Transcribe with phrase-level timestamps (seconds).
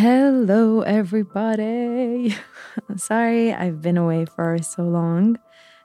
[0.00, 2.32] Hello, everybody.
[2.96, 5.40] Sorry, I've been away for so long.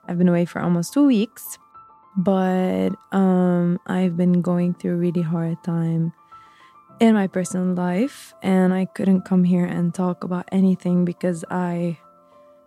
[0.06, 1.58] I've been away for almost two weeks,
[2.16, 6.12] but um, I've been going through a really hard time
[7.00, 11.98] in my personal life, and I couldn't come here and talk about anything because I,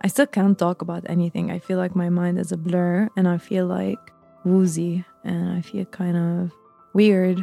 [0.02, 1.50] I still can't talk about anything.
[1.50, 4.12] I feel like my mind is a blur, and I feel like
[4.44, 6.52] woozy, and I feel kind of
[6.92, 7.40] weird.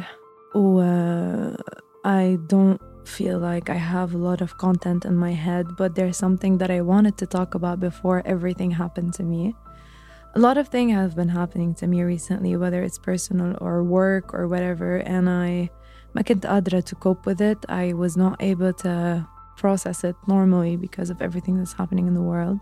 [0.53, 1.57] Uh,
[2.03, 6.16] I don't feel like I have a lot of content in my head, but there's
[6.16, 9.54] something that I wanted to talk about before everything happened to me.
[10.34, 14.32] A lot of things have been happening to me recently, whether it's personal or work
[14.32, 15.70] or whatever, and I
[16.14, 17.58] ما كنت قادرة to cope with it.
[17.68, 19.26] I was not able to
[19.56, 22.58] process it normally because of everything that's happening in the world.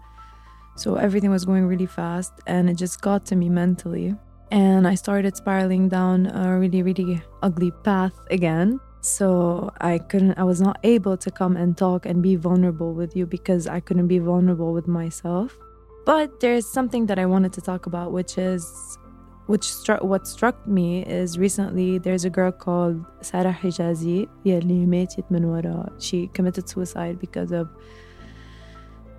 [0.76, 4.14] So everything was going really fast and it just got to me mentally.
[4.50, 8.80] And I started spiraling down a really, really ugly path again.
[9.02, 13.14] So I couldn't, I was not able to come and talk and be vulnerable with
[13.16, 15.56] you because I couldn't be vulnerable with myself.
[16.04, 18.98] But there's something that I wanted to talk about, which is,
[19.46, 25.24] which struck, what struck me is recently there's a girl called Sarah Hijazi يلي ماتت
[25.30, 27.68] من ورا she committed suicide because of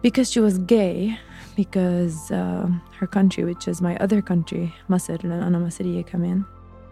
[0.01, 1.17] because she was gay
[1.55, 2.67] because uh,
[2.99, 6.43] her country which is my other country مصر لأن أنا مصرية كمان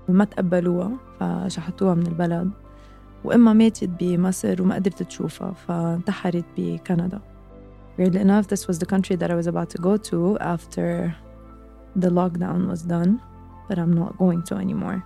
[0.10, 2.52] ما تقبلوها فشحطوها من البلد
[3.24, 7.20] وإما ماتت بمصر وما قدرت تشوفها فانتحرت بكندا
[7.98, 11.16] Weirdly enough, this was the country that I was about to go to after
[11.96, 13.20] the lockdown was done,
[13.68, 15.04] but I'm not going to anymore.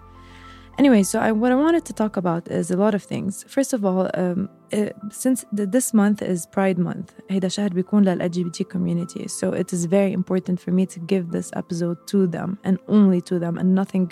[0.77, 3.45] Anyway, so I, what I wanted to talk about is a lot of things.
[3.47, 8.03] First of all, um, it, since the, this month is Pride Month, هيدا شهر بيكون
[8.03, 12.27] لل LGBT community, so it is very important for me to give this episode to
[12.27, 14.11] them and only to them and nothing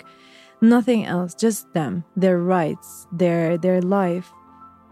[0.61, 4.31] nothing else just them their rights their their life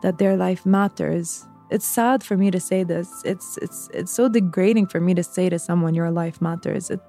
[0.03, 1.47] that their life matters.
[1.71, 3.09] It's sad for me to say this.
[3.25, 6.91] It's it's it's so degrading for me to say to someone your life matters.
[6.91, 6.99] It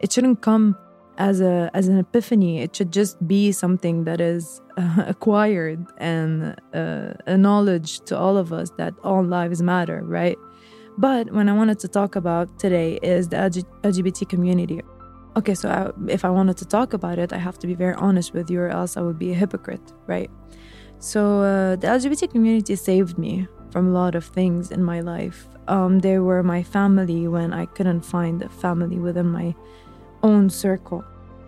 [0.00, 0.76] it shouldn't come
[1.18, 2.60] as a as an epiphany.
[2.60, 8.36] It should just be something that is uh, acquired and uh, a knowledge to all
[8.36, 10.38] of us that all lives matter right?
[11.00, 14.80] But when i wanted to talk about today is the lgbt community
[15.38, 17.94] okay, so I, if I wanted to talk about it, I have to be very
[17.94, 20.30] honest with you, or else I would be a hypocrite, right?
[20.98, 25.48] So uh, the LGBT community saved me from a lot of things in my life.
[25.68, 29.54] Um, they were my family when I couldn't find a family within my
[30.22, 31.04] own circle.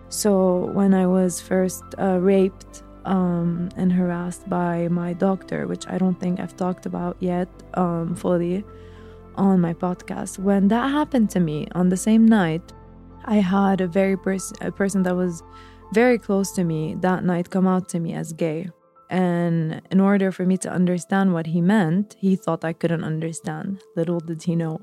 [0.09, 5.97] So when I was first uh, raped um, and harassed by my doctor, which I
[5.97, 8.63] don't think I've talked about yet um, fully
[9.35, 12.73] on my podcast, when that happened to me on the same night,
[13.25, 15.43] I had a very person a person that was
[15.93, 18.69] very close to me that night come out to me as gay.
[19.09, 23.81] And in order for me to understand what he meant, he thought I couldn't understand.
[23.97, 24.79] Little did he know.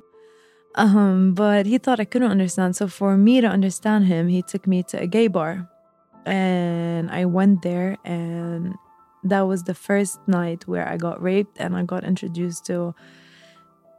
[0.74, 2.76] Um, but he thought I couldn't understand.
[2.76, 5.66] So for me to understand him, he took me to a gay bar.
[6.26, 8.74] And I went there and
[9.24, 12.94] that was the first night where I got raped and I got introduced to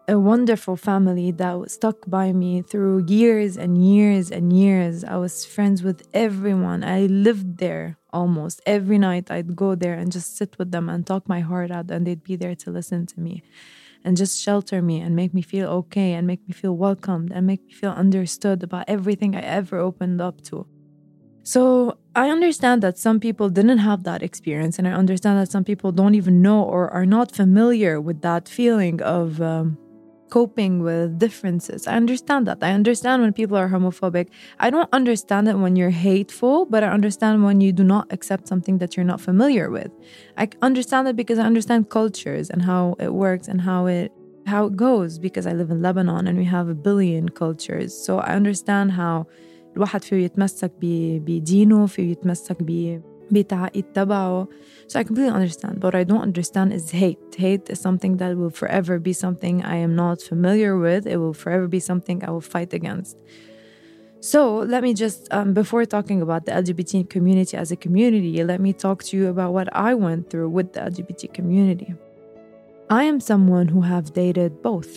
[0.09, 5.03] a wonderful family that stuck by me through years and years and years.
[5.03, 6.83] I was friends with everyone.
[6.83, 9.29] I lived there almost every night.
[9.29, 12.23] I'd go there and just sit with them and talk my heart out, and they'd
[12.23, 13.43] be there to listen to me
[14.03, 17.45] and just shelter me and make me feel okay and make me feel welcomed and
[17.45, 20.65] make me feel understood about everything I ever opened up to.
[21.43, 25.63] So I understand that some people didn't have that experience, and I understand that some
[25.63, 29.39] people don't even know or are not familiar with that feeling of.
[29.39, 29.77] Um,
[30.30, 31.86] coping with differences.
[31.86, 32.58] I understand that.
[32.62, 34.26] I understand when people are homophobic.
[34.58, 38.48] I don't understand it when you're hateful, but I understand when you do not accept
[38.48, 39.92] something that you're not familiar with.
[40.36, 44.12] I understand it because I understand cultures and how it works and how it
[44.46, 47.90] how it goes because I live in Lebanon and we have a billion cultures.
[47.96, 49.26] So I understand how
[49.76, 53.00] الواحد فيه يتمسك بدينه فيه يتمسك ب
[53.30, 54.48] بتعقيد تبعه
[54.88, 58.36] so I completely understand but what I don't understand is hate hate is something that
[58.36, 62.30] will forever be something I am not familiar with it will forever be something I
[62.30, 63.16] will fight against
[64.20, 68.60] so let me just um, before talking about the LGBT community as a community let
[68.60, 71.94] me talk to you about what I went through with the LGBT community
[72.90, 74.92] I am someone who have dated both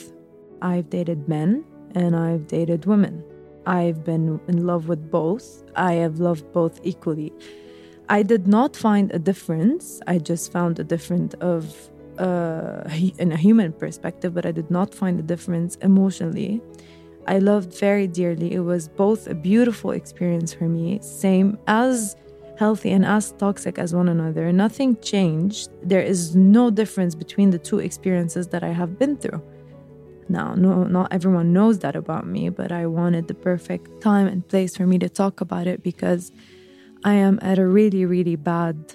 [0.62, 1.64] I've dated men
[1.96, 3.24] and I've dated women
[3.66, 5.46] I've been in love with both
[5.76, 7.32] I have loved both equally
[8.13, 10.03] I did not find a difference.
[10.07, 11.75] I just found a difference of
[12.19, 12.83] uh,
[13.19, 16.61] in a human perspective, but I did not find a difference emotionally.
[17.27, 18.53] I loved very dearly.
[18.53, 22.15] It was both a beautiful experience for me, same as
[22.59, 24.53] healthy and as toxic as one another.
[24.53, 25.71] Nothing changed.
[25.83, 29.43] There is no difference between the two experiences that I have been through.
[30.29, 34.47] Now, no, not everyone knows that about me, but I wanted the perfect time and
[34.47, 36.31] place for me to talk about it because
[37.05, 38.95] I am at a really, really bad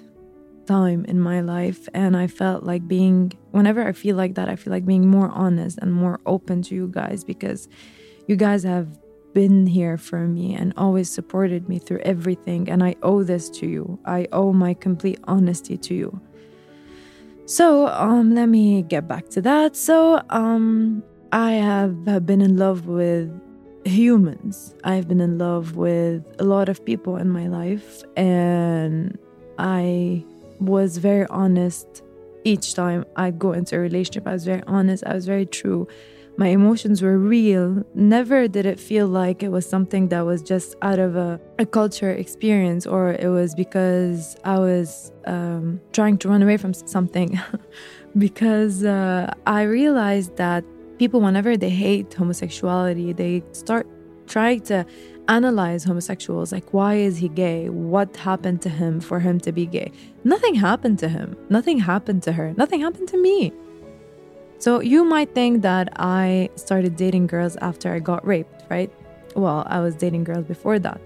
[0.65, 1.87] time in my life.
[1.93, 5.29] And I felt like being, whenever I feel like that, I feel like being more
[5.29, 7.67] honest and more open to you guys because
[8.27, 8.87] you guys have
[9.33, 12.69] been here for me and always supported me through everything.
[12.69, 13.99] And I owe this to you.
[14.05, 16.21] I owe my complete honesty to you.
[17.45, 19.75] So, um, let me get back to that.
[19.77, 21.01] So, um,
[21.31, 23.29] I have been in love with
[23.87, 24.75] humans.
[24.83, 29.17] I've been in love with a lot of people in my life, and
[29.57, 30.23] I
[30.59, 32.03] was very honest
[32.43, 34.27] each time I go into a relationship.
[34.27, 35.87] I was very honest, I was very true.
[36.39, 37.83] My emotions were real.
[37.95, 41.65] Never did it feel like it was something that was just out of a, a
[41.65, 47.39] culture experience or it was because I was um, trying to run away from something.
[48.17, 50.63] because uh, I realized that
[50.97, 53.87] people, whenever they hate homosexuality, they start
[54.27, 54.85] trying to
[55.27, 57.69] analyze homosexuals like why is he gay?
[57.69, 59.91] What happened to him for him to be gay?
[60.23, 61.35] Nothing happened to him.
[61.49, 62.53] Nothing happened to her.
[62.57, 63.51] Nothing happened to me.
[64.59, 68.91] So you might think that i started dating girls after i got raped right?
[69.35, 70.99] Well i was dating girls before that.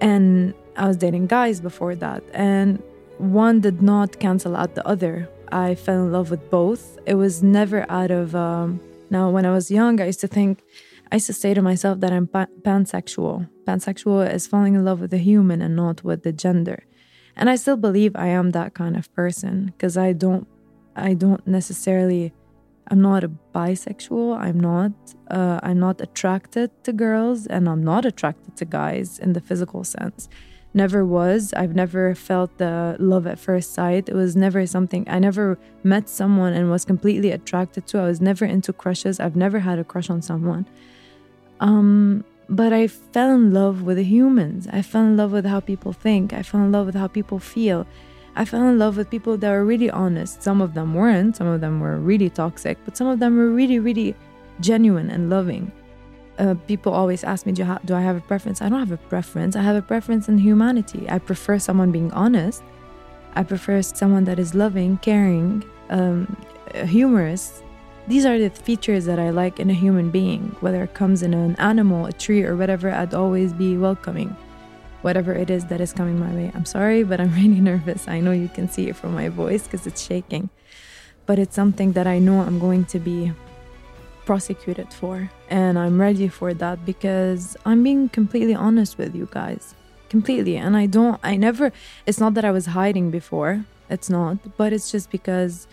[0.00, 2.22] And i was dating guys before that.
[2.32, 2.82] And
[3.18, 5.28] one did not cancel out the other.
[5.52, 6.98] I fell in love with both.
[7.06, 8.80] It was never out of um,
[9.10, 10.62] now, when I was young, I used to think,
[11.10, 13.48] I used to say to myself that I'm pansexual.
[13.66, 16.84] Pansexual is falling in love with the human and not with the gender.
[17.36, 20.46] And I still believe I am that kind of person because I don't,
[20.94, 22.32] I don't necessarily,
[22.88, 24.38] I'm not a bisexual.
[24.38, 24.92] I'm not,
[25.30, 29.84] uh, I'm not attracted to girls and I'm not attracted to guys in the physical
[29.84, 30.28] sense
[30.72, 31.52] never was.
[31.54, 34.08] I've never felt the love at first sight.
[34.08, 37.98] It was never something I never met someone and was completely attracted to.
[37.98, 39.20] I was never into crushes.
[39.20, 40.66] I've never had a crush on someone.
[41.60, 44.68] Um, but I fell in love with humans.
[44.72, 46.32] I fell in love with how people think.
[46.32, 47.86] I fell in love with how people feel.
[48.36, 50.42] I fell in love with people that were really honest.
[50.42, 53.50] Some of them weren't, some of them were really toxic, but some of them were
[53.50, 54.14] really, really
[54.60, 55.72] genuine and loving
[56.40, 58.62] uh, people always ask me, do, ha- do I have a preference?
[58.62, 59.56] I don't have a preference.
[59.56, 61.06] I have a preference in humanity.
[61.08, 62.62] I prefer someone being honest.
[63.34, 66.34] I prefer someone that is loving, caring, um,
[66.86, 67.62] humorous.
[68.08, 70.56] These are the features that I like in a human being.
[70.60, 74.34] Whether it comes in an animal, a tree, or whatever, I'd always be welcoming.
[75.02, 76.50] Whatever it is that is coming my way.
[76.54, 78.08] I'm sorry, but I'm really nervous.
[78.08, 80.48] I know you can see it from my voice because it's shaking.
[81.26, 83.32] But it's something that I know I'm going to be
[84.30, 85.28] prosecuted for.
[85.48, 89.74] And I'm ready for that because I'm being completely honest with you guys.
[90.08, 90.56] Completely.
[90.56, 91.72] And I don't, I never,
[92.06, 93.64] it's not that I was hiding before.
[93.88, 94.36] It's not.
[94.56, 95.66] But it's just because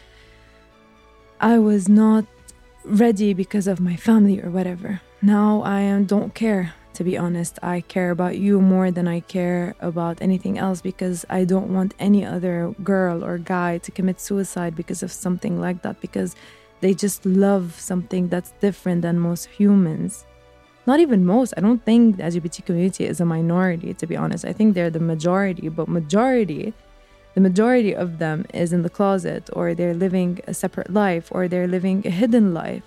[1.40, 2.26] I was not
[2.84, 5.02] ready because of my family or whatever.
[5.22, 6.74] Now I don't care.
[6.96, 11.28] To be honest, I care about you more than I care about anything else because
[11.30, 15.84] I don't want any other girl or guy to commit suicide because of something like
[15.84, 16.02] that.
[16.02, 16.36] Because
[16.82, 20.26] they just love something that's different than most humans.
[20.86, 21.54] Not even most.
[21.58, 24.46] I don't think the LGBT community is a minority, to be honest.
[24.46, 26.74] I think they're the majority, but majority,
[27.34, 31.48] the majority of them is in the closet or they're living a separate life or
[31.48, 32.84] they're living a hidden life.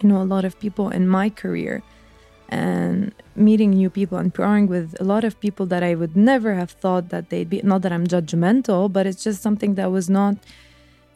[0.00, 1.82] You know, a lot of people in my career
[2.48, 6.54] and meeting new people and pairing with a lot of people that I would never
[6.54, 7.60] have thought that they'd be.
[7.62, 10.36] Not that I'm judgmental, but it's just something that was not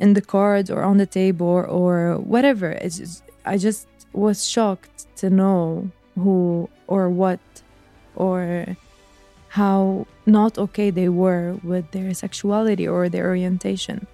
[0.03, 2.71] in the cards or on the table or whatever.
[2.73, 7.41] It's just, I just was shocked to know who or what
[8.17, 8.77] or
[9.49, 14.07] how not okay they were with their sexuality or their orientation.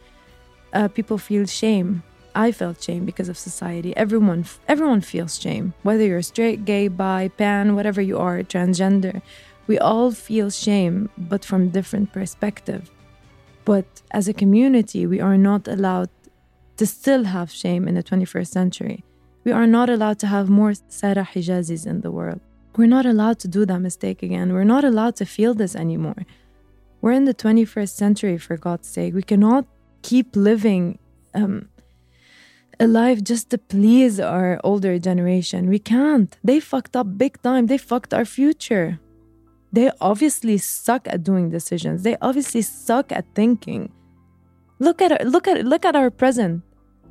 [0.75, 2.02] Uh, people feel shame.
[2.35, 3.97] I felt shame because of society.
[3.97, 5.73] Everyone, everyone feels shame.
[5.83, 9.23] Whether you're straight, gay, bi, pan, whatever you are, transgender,
[9.66, 12.90] we all feel shame, but from different perspective.
[13.68, 16.08] But as a community, we are not allowed
[16.78, 19.04] to still have shame in the 21st century.
[19.44, 22.40] We are not allowed to have more Sarah Hijazis in the world.
[22.78, 24.54] We're not allowed to do that mistake again.
[24.54, 26.25] We're not allowed to feel this anymore.
[27.02, 29.12] We're in the 21st century, for God's sake.
[29.12, 29.66] We cannot
[30.00, 30.98] keep living
[31.34, 31.68] um,
[32.80, 35.68] a life just to please our older generation.
[35.68, 36.34] We can't.
[36.42, 37.66] They fucked up big time.
[37.66, 38.98] They fucked our future
[39.72, 42.02] they obviously suck at doing decisions.
[42.02, 43.92] They obviously suck at thinking.
[44.78, 46.62] Look at look at look at our present.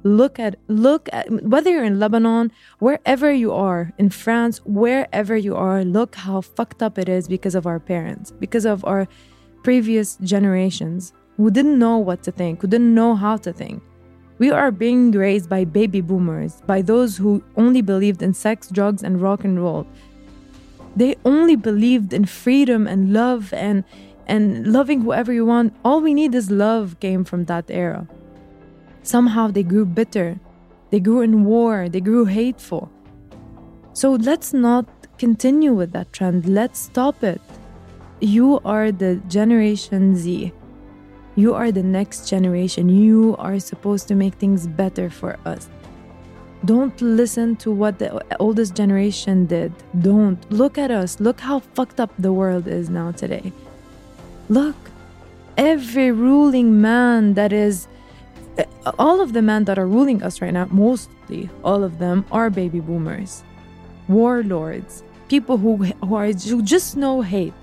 [0.04, 5.56] Look at look at whether you're in Lebanon, wherever you are, in France, wherever you
[5.56, 9.08] are, look how fucked up it is because of our parents, because of our
[9.64, 13.84] previous generations who didn't know what to think, who didn't know how to think.
[14.40, 19.02] We are being raised by baby boomers, by those who only believed in sex, drugs,
[19.04, 19.88] and rock and roll.
[20.98, 23.84] They only believed in freedom and love and,
[24.26, 25.76] and loving whoever you want.
[25.86, 28.08] All we need is love came from that era.
[29.04, 30.40] Somehow they grew bitter,
[30.90, 32.92] they grew in war, they grew hateful.
[33.94, 34.88] So let's not
[35.20, 36.48] continue with that trend.
[36.48, 37.42] Let's stop it.
[38.20, 40.52] You are the Generation Z.
[41.36, 42.90] You are the next generation.
[42.90, 45.70] You are supposed to make things better for us.
[46.66, 49.72] Don't listen to what the oldest generation did.
[50.02, 50.40] Don't.
[50.52, 51.20] Look at us.
[51.20, 53.54] Look how fucked up the world is now today.
[54.50, 54.76] Look.
[55.58, 57.88] Every ruling man that is.
[58.58, 62.26] Uh, all of the men that are ruling us right now, mostly all of them,
[62.32, 63.44] are baby boomers,
[64.08, 67.54] warlords, people who, who, are, who just know hate.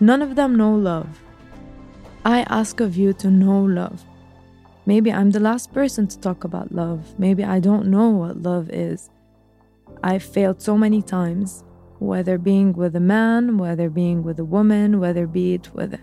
[0.00, 1.20] None of them know love.
[2.24, 4.04] I ask of you to know love.
[4.86, 7.18] Maybe I'm the last person to talk about love.
[7.18, 9.10] Maybe I don't know what love is.
[10.02, 11.64] I've failed so many times,
[11.98, 16.00] whether being with a man, whether being with a woman, whether be it with a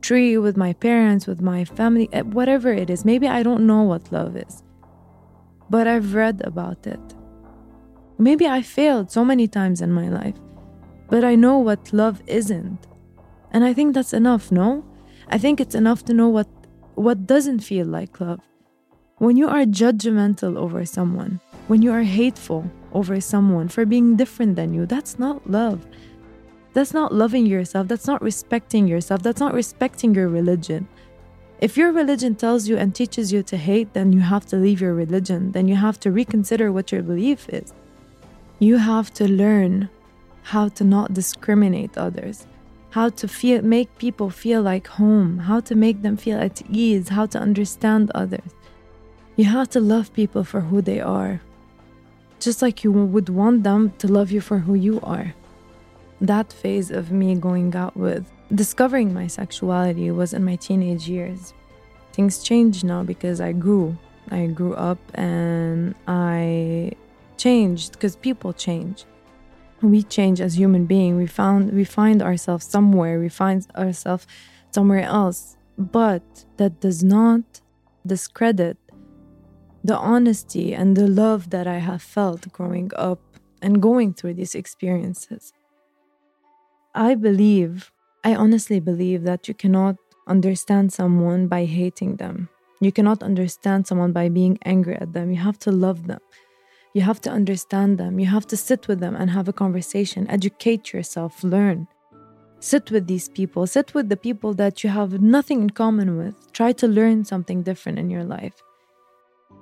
[0.00, 3.04] tree, with my parents, with my family, eh, whatever it is.
[3.04, 4.62] Maybe I don't know what love is,
[5.70, 7.00] but I've read about it.
[8.18, 10.36] Maybe I failed so many times in my life,
[11.08, 12.86] but I know what love isn't.
[13.52, 14.84] And I think that's enough, no?
[15.28, 16.48] I think it's enough to know what,
[16.94, 18.40] what doesn't feel like love.
[19.18, 24.56] When you are judgmental over someone, when you are hateful over someone for being different
[24.56, 25.86] than you, that's not love.
[26.72, 27.86] That's not loving yourself.
[27.88, 29.22] That's not respecting yourself.
[29.22, 30.88] That's not respecting your religion.
[31.60, 34.80] If your religion tells you and teaches you to hate, then you have to leave
[34.80, 35.52] your religion.
[35.52, 37.72] Then you have to reconsider what your belief is.
[38.58, 39.88] You have to learn
[40.42, 42.46] how to not discriminate others
[42.94, 47.08] how to feel make people feel like home, how to make them feel at ease,
[47.08, 48.50] how to understand others.
[49.34, 51.40] You have to love people for who they are.
[52.38, 55.34] Just like you would want them to love you for who you are.
[56.20, 61.52] That phase of me going out with discovering my sexuality was in my teenage years.
[62.12, 63.98] Things changed now because I grew.
[64.30, 66.92] I grew up and I
[67.38, 69.04] changed because people change
[69.90, 74.26] we change as human being we found we find ourselves somewhere we find ourselves
[74.74, 75.56] somewhere else.
[75.78, 77.42] But that does not
[78.06, 78.76] discredit
[79.82, 83.20] the honesty and the love that i have felt growing up
[83.62, 85.52] and going through these experiences.
[86.94, 87.92] I believe
[88.28, 92.48] i honestly believe that you cannot understand someone by hating them.
[92.80, 95.30] You cannot understand someone by being angry at them.
[95.30, 96.20] You have to love them
[96.94, 98.20] you have to understand them.
[98.20, 101.88] You have to sit with them and have a conversation, educate yourself, learn.
[102.60, 106.52] Sit with these people, sit with the people that you have nothing in common with.
[106.52, 108.54] Try to learn something different in your life.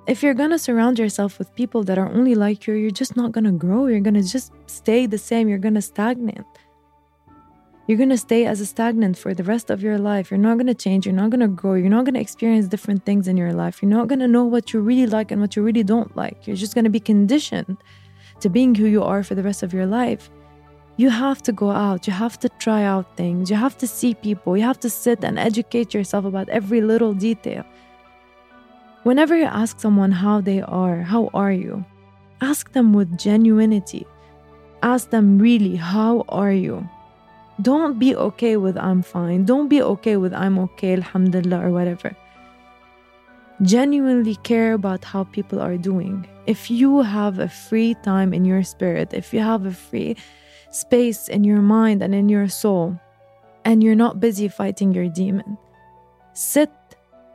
[0.07, 3.31] If you're gonna surround yourself with people that are only like you, you're just not
[3.31, 3.87] gonna grow.
[3.87, 5.49] You're gonna just stay the same.
[5.49, 6.52] You're gonna stagnate.
[7.85, 10.31] You're going to stay as a stagnant for the rest of your life.
[10.31, 11.05] You're not going to change.
[11.05, 11.73] You're not going to grow.
[11.73, 13.81] You're not going to experience different things in your life.
[13.81, 16.47] You're not going to know what you really like and what you really don't like.
[16.47, 17.75] You're just going to be conditioned
[18.39, 20.29] to being who you are for the rest of your life.
[20.95, 22.07] You have to go out.
[22.07, 23.49] You have to try out things.
[23.49, 24.55] You have to see people.
[24.55, 27.65] You have to sit and educate yourself about every little detail.
[29.03, 31.83] Whenever you ask someone how they are, how are you?
[32.39, 34.05] Ask them with genuinity.
[34.81, 36.87] Ask them really, how are you?
[37.61, 39.45] Don't be okay with I'm fine.
[39.45, 42.15] Don't be okay with I'm okay, alhamdulillah, or whatever.
[43.61, 46.27] Genuinely care about how people are doing.
[46.47, 50.17] If you have a free time in your spirit, if you have a free
[50.71, 52.99] space in your mind and in your soul,
[53.63, 55.57] and you're not busy fighting your demon,
[56.33, 56.71] sit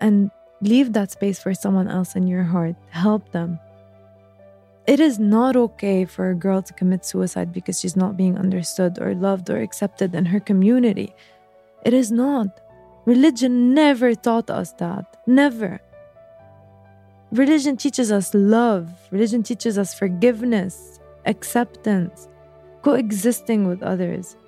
[0.00, 2.75] and leave that space for someone else in your heart.
[2.90, 3.58] Help them.
[4.88, 8.99] It is not okay for a girl to commit suicide because she's not being understood
[8.99, 11.14] or loved or accepted in her community.
[11.85, 12.59] It is not.
[13.04, 15.04] Religion never taught us that.
[15.26, 15.83] Never.
[17.33, 22.26] Religion teaches us love, religion teaches us forgiveness, acceptance,
[22.80, 24.38] coexisting with others.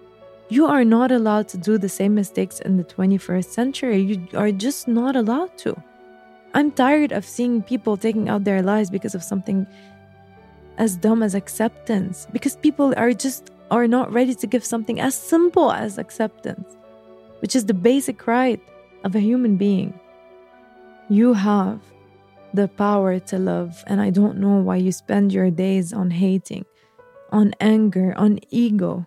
[0.49, 3.99] You are not allowed to do the same mistakes in the 21st century.
[3.99, 5.77] You are just not allowed to.
[6.55, 9.67] I'm tired of seeing people taking out their lives because of something
[10.79, 15.15] as dumb as acceptance because people are just are not ready to give something as
[15.15, 16.77] simple as acceptance,
[17.41, 18.61] which is the basic right
[19.05, 19.99] of a human being.
[21.09, 21.81] You have
[22.53, 26.65] the power to love, and I don't know why you spend your days on hating,
[27.31, 29.07] on anger, on ego.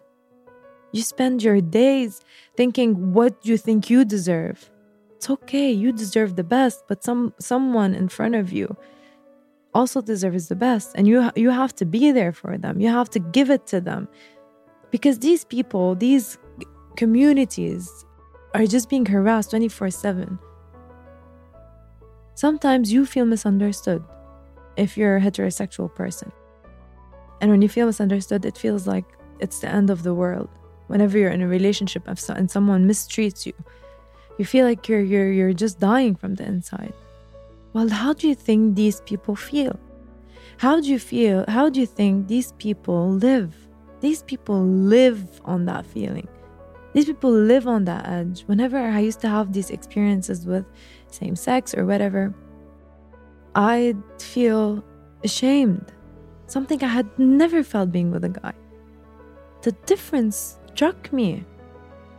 [0.91, 2.21] You spend your days
[2.55, 4.69] thinking what you think you deserve.
[5.15, 8.75] It's okay, you deserve the best, but some someone in front of you
[9.73, 12.79] also deserves the best and you you have to be there for them.
[12.79, 14.07] You have to give it to them.
[14.91, 16.37] Because these people, these
[16.95, 18.05] communities
[18.53, 20.37] are just being harassed 24/7.
[22.35, 24.03] Sometimes you feel misunderstood
[24.77, 26.31] if you're a heterosexual person.
[27.41, 29.05] And when you feel misunderstood, it feels like
[29.39, 30.49] it's the end of the world.
[30.87, 33.53] Whenever you're in a relationship and someone mistreats you,
[34.37, 36.93] you feel like you're, you're, you're just dying from the inside.
[37.73, 39.79] Well, how do you think these people feel?
[40.57, 41.43] How do you feel?
[41.47, 43.55] How do you think these people live?
[43.99, 46.27] These people live on that feeling.
[46.93, 48.43] These people live on that edge.
[48.45, 50.65] Whenever I used to have these experiences with
[51.07, 52.33] same sex or whatever,
[53.55, 54.83] I'd feel
[55.23, 55.91] ashamed.
[56.45, 58.53] Something I had never felt being with a guy.
[59.63, 61.43] The difference struck me.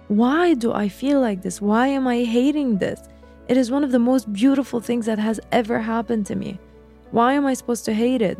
[0.08, 1.60] Why do I feel like this?
[1.60, 3.00] Why am I hating this?
[3.46, 6.58] It is one of the most beautiful things that has ever happened to me.
[7.10, 8.38] Why am I supposed to hate it?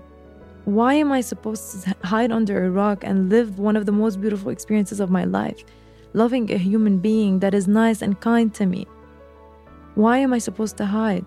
[0.65, 4.19] Why am I supposed to hide under a rock and live one of the most
[4.19, 5.63] beautiful experiences of my life?
[6.15, 8.87] Loving a human being that is nice and kind to me.
[9.95, 11.27] Why am I supposed to hide?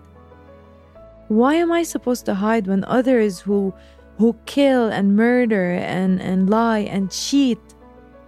[1.27, 3.73] Why am I supposed to hide when others who
[4.17, 7.59] who kill and murder and, and lie and cheat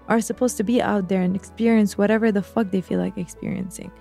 [0.08, 3.91] are supposed to be out there and experience whatever the fuck they feel like experiencing?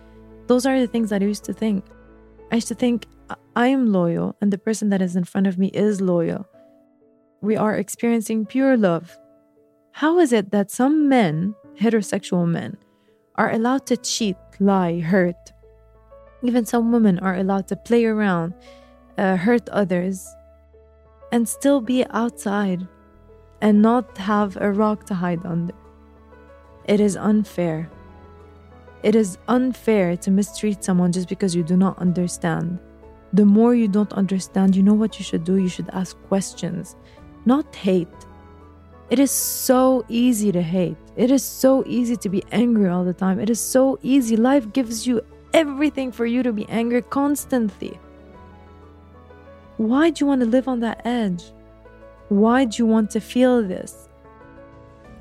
[0.48, 1.84] Those are the things that I used to think.
[2.50, 3.06] I used to think
[3.54, 6.46] I am loyal and the person that is in front of me is loyal.
[7.42, 9.16] We are experiencing pure love.
[9.92, 12.78] How is it that some men, heterosexual men,
[13.36, 15.52] are allowed to cheat, lie, hurt,
[16.42, 18.54] even some women are allowed to play around,
[19.18, 20.34] uh, hurt others,
[21.32, 22.86] and still be outside
[23.60, 25.74] and not have a rock to hide under.
[26.84, 27.90] It is unfair.
[29.08, 32.78] It is unfair to mistreat someone just because you do not understand.
[33.32, 35.56] The more you don't understand, you know what you should do?
[35.56, 36.94] You should ask questions,
[37.46, 38.18] not hate.
[39.08, 40.98] It is so easy to hate.
[41.16, 43.40] It is so easy to be angry all the time.
[43.40, 44.36] It is so easy.
[44.36, 45.22] Life gives you
[45.54, 47.98] everything for you to be angry constantly.
[49.78, 51.44] Why do you want to live on that edge?
[52.28, 54.10] Why do you want to feel this?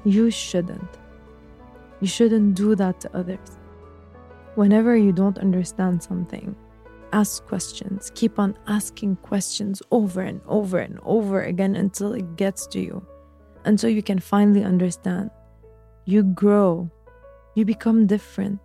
[0.03, 0.97] You shouldn't.
[2.01, 3.56] You shouldn't do that to others.
[4.57, 6.55] Whenever you don't understand something,
[7.13, 8.11] ask questions.
[8.15, 13.05] Keep on asking questions over and over and over again until it gets to you,
[13.65, 15.29] until you can finally understand.
[16.05, 16.89] You grow,
[17.53, 18.59] you become different,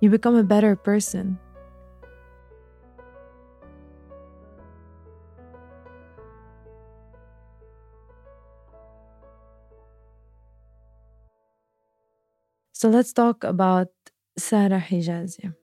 [0.00, 1.38] you become a better person.
[12.72, 13.88] So let's talk about
[14.38, 15.54] Sarah Hijazi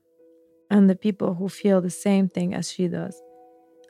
[0.70, 3.22] and the people who feel the same thing as she does.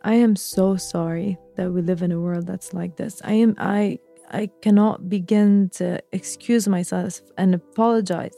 [0.03, 3.21] I am so sorry that we live in a world that's like this.
[3.23, 3.99] I am I
[4.31, 8.35] I cannot begin to excuse myself and apologize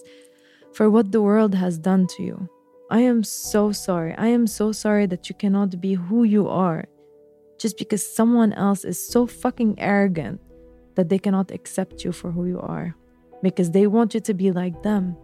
[0.73, 2.49] for what the world has done to you.
[2.89, 4.13] I am so sorry.
[4.15, 6.85] I am so sorry that you cannot be who you are
[7.57, 10.39] just because someone else is so fucking arrogant
[10.95, 12.95] that they cannot accept you for who you are
[13.41, 15.17] because they want you to be like them.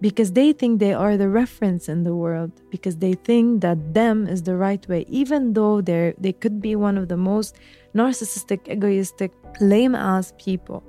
[0.00, 4.28] Because they think they are the reference in the world, because they think that them
[4.28, 7.56] is the right way, even though they they could be one of the most
[7.94, 10.84] narcissistic, egoistic, lame ass people.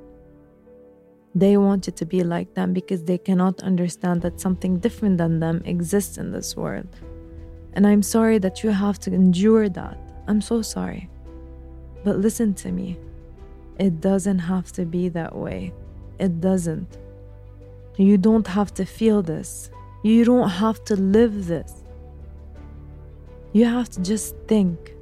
[1.33, 5.39] They want you to be like them because they cannot understand that something different than
[5.39, 6.87] them exists in this world.
[7.73, 9.97] And I'm sorry that you have to endure that.
[10.27, 11.09] I'm so sorry.
[12.03, 12.97] But listen to me.
[13.79, 15.73] It doesn't have to be that way.
[16.19, 16.97] It doesn't.
[17.99, 19.69] You don't have to feel this.
[20.03, 21.83] You don't have to live this.
[23.51, 24.95] You have to just think.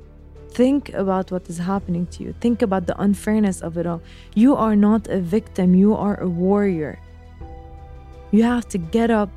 [0.50, 2.34] Think about what is happening to you.
[2.42, 4.02] Think about the unfairness of it all.
[4.34, 7.00] You are not a victim, you are a warrior.
[8.32, 9.30] You have to get up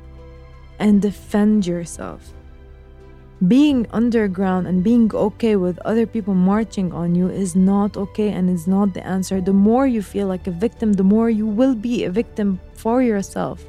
[0.79, 2.33] and defend yourself.
[3.47, 8.49] Being underground and being okay with other people marching on you is not okay and
[8.49, 9.41] is not the answer.
[9.41, 13.01] The more you feel like a victim, the more you will be a victim for
[13.01, 13.63] yourself.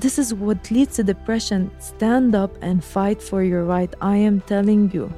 [0.00, 1.70] This is what leads to depression.
[1.78, 3.92] Stand up and fight for your right.
[4.02, 5.10] I am telling you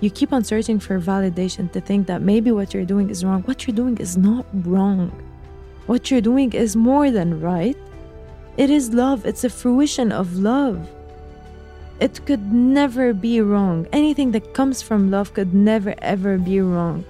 [0.00, 3.42] you keep on searching for validation to think that maybe what you're doing is wrong.
[3.42, 5.10] What you're doing is not wrong.
[5.86, 7.76] What you're doing is more than right.
[8.56, 10.88] It is love, it's a fruition of love.
[12.02, 13.86] It could never be wrong.
[13.92, 17.04] Anything that comes from love could never ever be wrong.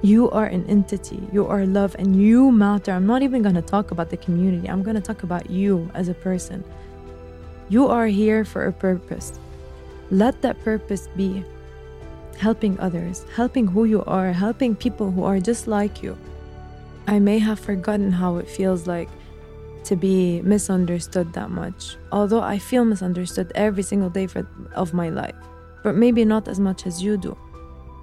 [0.00, 2.92] You are an entity, you are love, and you matter.
[2.92, 6.14] I'm not even gonna talk about the community, I'm gonna talk about you as a
[6.14, 6.64] person.
[7.68, 9.38] You are here for a purpose.
[10.10, 11.44] Let that purpose be
[12.38, 16.16] helping others, helping who you are, helping people who are just like you.
[17.06, 19.10] I may have forgotten how it feels like
[19.84, 25.08] to be misunderstood that much, although I feel misunderstood every single day for, of my
[25.08, 25.34] life,
[25.82, 27.36] but maybe not as much as you do.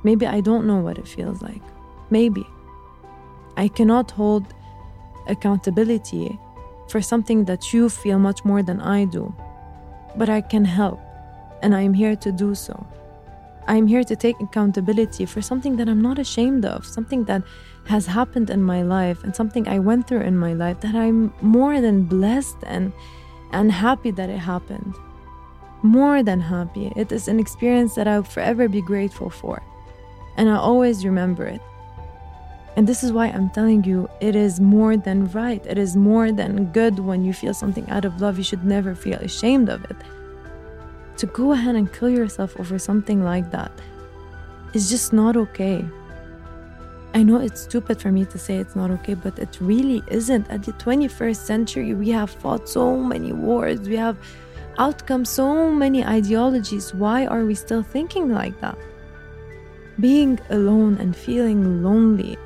[0.03, 1.61] Maybe I don't know what it feels like.
[2.09, 2.45] Maybe.
[3.57, 4.45] I cannot hold
[5.27, 6.37] accountability
[6.89, 9.33] for something that you feel much more than I do.
[10.15, 10.99] But I can help,
[11.61, 12.85] and I am here to do so.
[13.69, 17.43] I am here to take accountability for something that I'm not ashamed of, something that
[17.85, 21.31] has happened in my life and something I went through in my life that I'm
[21.41, 22.91] more than blessed and
[23.51, 24.95] and happy that it happened.
[25.83, 26.91] More than happy.
[26.95, 29.61] It is an experience that I'll forever be grateful for.
[30.35, 31.61] And I always remember it.
[32.75, 35.63] And this is why I'm telling you, it is more than right.
[35.67, 38.37] It is more than good when you feel something out of love.
[38.39, 39.97] You should never feel ashamed of it.
[41.19, 43.73] To go ahead and kill yourself over something like that
[44.73, 45.85] is just not okay.
[47.13, 50.49] I know it's stupid for me to say it's not okay, but it really isn't.
[50.49, 54.15] At the 21st century, we have fought so many wars, we have
[54.77, 56.93] outcome so many ideologies.
[56.93, 58.77] Why are we still thinking like that?
[59.99, 62.37] Being alone and feeling lonely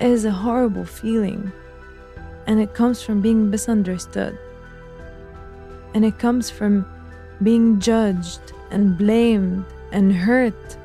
[0.00, 1.50] is a horrible feeling.
[2.46, 4.38] And it comes from being misunderstood.
[5.94, 6.86] And it comes from
[7.42, 10.76] being judged and blamed and hurt.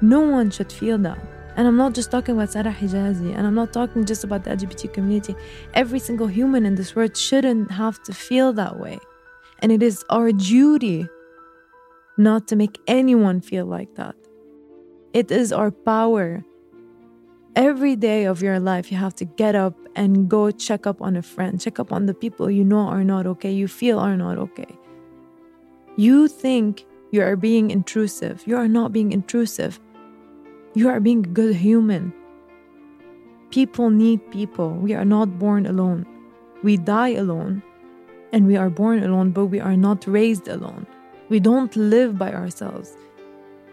[0.00, 1.18] No one should feel that.
[1.56, 4.50] And I'm not just talking about Sarah Hijazi, and I'm not talking just about the
[4.50, 5.34] LGBT community.
[5.74, 8.98] Every single human in this world shouldn't have to feel that way.
[9.58, 11.08] And it is our duty
[12.16, 14.14] not to make anyone feel like that.
[15.12, 16.44] It is our power
[17.58, 21.16] every day of your life, you have to get up and go check up on
[21.16, 24.16] a friend, check up on the people you know are not okay, you feel are
[24.16, 24.78] not okay.
[25.98, 28.44] You think you are being intrusive.
[28.46, 29.80] You are not being intrusive.
[30.74, 32.14] You are being a good human.
[33.50, 34.70] People need people.
[34.74, 36.06] We are not born alone.
[36.62, 37.64] We die alone
[38.32, 40.86] and we are born alone, but we are not raised alone.
[41.30, 42.96] We don't live by ourselves.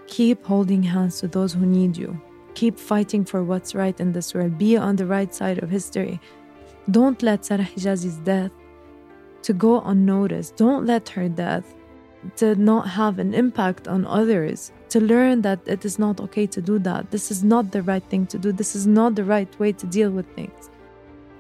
[0.07, 2.19] Keep holding hands to those who need you.
[2.55, 4.57] Keep fighting for what's right in this world.
[4.57, 6.19] Be on the right side of history.
[6.89, 8.51] Don't let Sarah Hijazi's death
[9.43, 10.55] to go unnoticed.
[10.55, 11.74] Don't let her death
[12.38, 14.71] to not have an impact on others.
[14.89, 17.11] To learn that it is not okay to do that.
[17.11, 18.51] This is not the right thing to do.
[18.51, 20.69] This is not the right way to deal with things.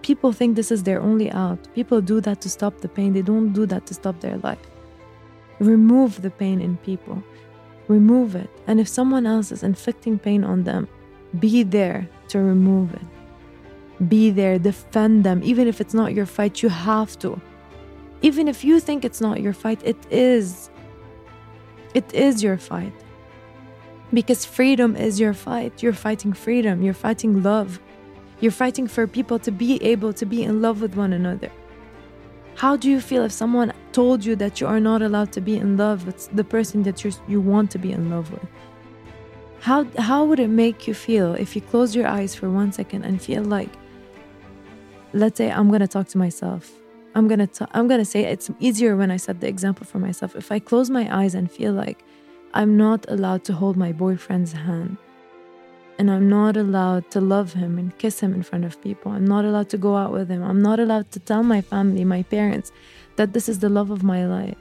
[0.01, 1.59] People think this is their only out.
[1.73, 3.13] People do that to stop the pain.
[3.13, 4.59] They don't do that to stop their life.
[5.59, 7.23] Remove the pain in people.
[7.87, 8.49] Remove it.
[8.67, 10.87] And if someone else is inflicting pain on them,
[11.39, 14.07] be there to remove it.
[14.09, 15.41] Be there, defend them.
[15.43, 17.39] Even if it's not your fight, you have to.
[18.21, 20.69] Even if you think it's not your fight, it is.
[21.95, 22.93] It is your fight.
[24.13, 25.81] Because freedom is your fight.
[25.81, 27.79] You're fighting freedom, you're fighting love.
[28.41, 31.49] You're fighting for people to be able to be in love with one another.
[32.55, 35.55] How do you feel if someone told you that you are not allowed to be
[35.55, 38.47] in love with the person that you you want to be in love with?
[39.61, 43.03] How, how would it make you feel if you close your eyes for one second
[43.03, 43.71] and feel like,
[45.13, 46.71] let's say I'm gonna talk to myself.
[47.15, 50.35] I'm gonna t- I'm gonna say it's easier when I set the example for myself.
[50.35, 52.03] If I close my eyes and feel like
[52.53, 54.97] I'm not allowed to hold my boyfriend's hand,
[55.97, 59.13] and I'm not allowed to love him and kiss him in front of people.
[59.13, 60.43] I'm not allowed to go out with him.
[60.43, 62.73] I'm not allowed to tell my family, my parents,
[63.15, 64.57] that this is the love of my life.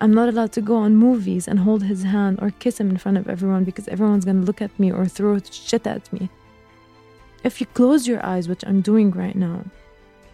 [0.00, 2.98] I'm not allowed to go on movies and hold his hand or kiss him in
[2.98, 6.28] front of everyone because everyone's gonna look at me or throw shit at me.
[7.44, 9.64] If you close your eyes, which I'm doing right now,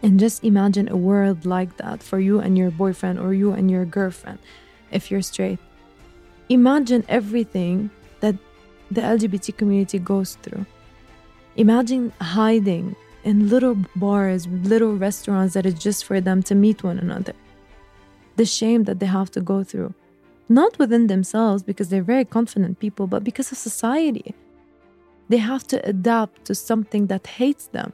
[0.03, 3.71] and just imagine a world like that for you and your boyfriend or you and
[3.71, 4.39] your girlfriend,
[4.91, 5.59] if you're straight,
[6.49, 8.37] imagine everything that
[8.91, 10.65] the LGBT community goes through.
[11.57, 16.99] Imagine hiding in little bars, little restaurants that is just for them to meet one
[16.99, 17.35] another
[18.39, 19.93] the shame that they have to go through.
[20.49, 24.35] Not within themselves because they're very confident people, but because of society.
[25.29, 27.93] They have to adapt to something that hates them,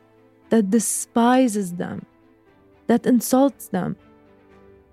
[0.50, 2.06] that despises them,
[2.88, 3.96] that insults them.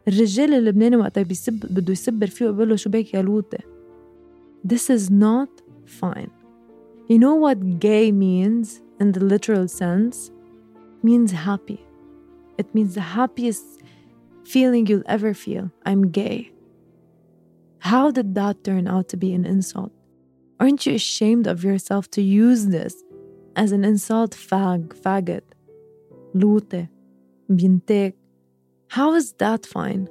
[0.08, 3.58] الرجال اللبناني وقت بيسب بده يسبر فيه ويقول له شو بك يا لوطة.
[4.64, 5.48] This is not
[5.84, 6.30] fine.
[7.08, 10.30] You know what gay means in the literal sense?
[10.98, 11.80] It means happy.
[12.58, 13.66] It means the happiest
[14.44, 16.52] feeling you'll ever feel I'm gay.
[17.78, 19.92] How did that turn out to be an insult?
[20.58, 22.94] Aren't you ashamed of yourself to use this
[23.55, 24.31] as an insult?
[24.31, 25.43] Fag, faggot,
[26.33, 26.87] lute,
[27.49, 28.13] bintek.
[28.87, 30.07] How is that fine?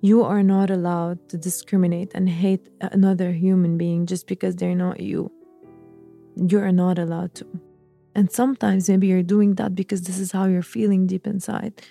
[0.00, 5.00] You are not allowed to discriminate and hate another human being just because they're not
[5.00, 5.30] you.
[6.36, 7.46] You are not allowed to.
[8.14, 11.82] And sometimes maybe you're doing that because this is how you're feeling deep inside.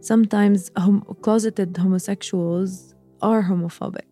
[0.00, 4.09] Sometimes hom- closeted homosexuals are homophobic.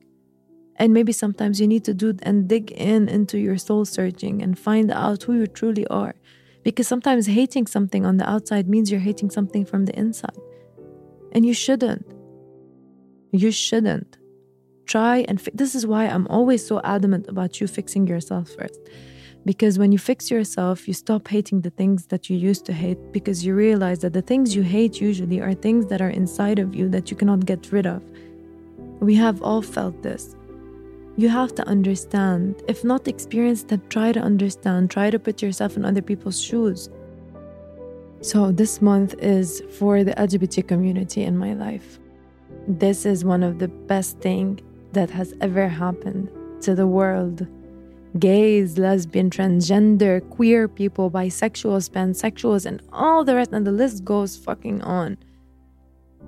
[0.79, 4.57] And maybe sometimes you need to do and dig in into your soul searching and
[4.59, 6.15] find out who you truly are.
[6.63, 10.39] Because sometimes hating something on the outside means you're hating something from the inside.
[11.33, 12.07] And you shouldn't.
[13.33, 14.19] You shouldn't.
[14.87, 18.79] Try and fi- this is why I'm always so adamant about you fixing yourself first.
[19.45, 22.99] Because when you fix yourself, you stop hating the things that you used to hate
[23.13, 26.75] because you realize that the things you hate usually are things that are inside of
[26.75, 28.03] you that you cannot get rid of.
[29.01, 30.35] We have all felt this.
[31.19, 32.63] You have to understand.
[32.69, 34.89] If not experience, then try to understand.
[34.89, 36.89] Try to put yourself in other people's shoes.
[38.21, 41.99] So, this month is for the LGBT community in my life.
[42.69, 44.61] This is one of the best things
[44.93, 47.49] that has ever happened to the world
[48.21, 54.37] gays, lesbian, transgender, queer people, bisexuals, pansexuals, and all the rest, and the list goes
[54.37, 55.19] fucking on.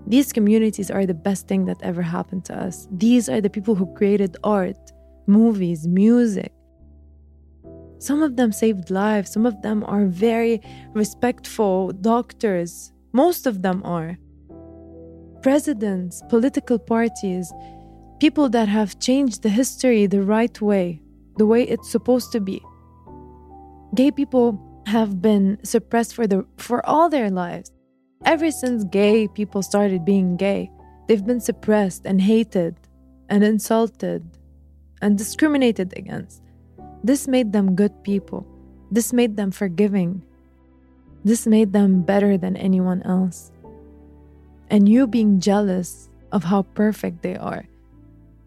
[0.07, 2.89] These communities are the best thing that ever happened to us.
[2.91, 4.93] These are the people who created art,
[5.27, 6.53] movies, music.
[7.99, 10.61] Some of them saved lives, some of them are very
[10.95, 12.93] respectful doctors.
[13.13, 14.19] Most of them are.
[15.43, 17.53] Presidents, political parties,
[18.21, 21.01] people that have changed the history the right way
[21.41, 22.63] the way it's supposed to be.
[23.95, 27.73] Gay people have been suppressed for the for all their lives.
[28.25, 30.71] Ever since gay people started being gay,
[31.07, 32.77] they've been suppressed and hated
[33.29, 34.25] and insulted
[35.03, 36.43] and discriminated against.
[37.03, 38.47] This made them good people.
[38.91, 40.23] This made them forgiving.
[41.25, 43.53] This made them better than anyone else.
[44.69, 47.65] And you being jealous of how perfect they are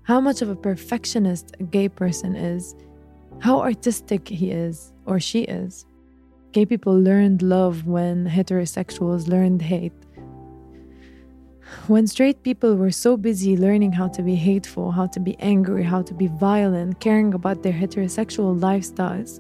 [0.04, 2.76] how much of a perfectionist a gay person is,
[3.40, 5.86] how artistic he is or she is.
[6.54, 9.92] Gay people learned love when heterosexuals learned hate.
[11.88, 15.82] When straight people were so busy learning how to be hateful, how to be angry,
[15.82, 19.40] how to be violent, caring about their heterosexual lifestyles,